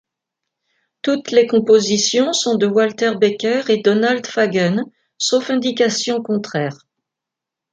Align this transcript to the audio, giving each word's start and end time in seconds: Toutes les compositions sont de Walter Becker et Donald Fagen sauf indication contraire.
Toutes 1.03 1.29
les 1.29 1.45
compositions 1.45 2.33
sont 2.33 2.55
de 2.57 2.65
Walter 2.65 3.11
Becker 3.21 3.61
et 3.69 3.83
Donald 3.83 4.25
Fagen 4.25 4.81
sauf 5.19 5.51
indication 5.51 6.23
contraire. 6.23 6.79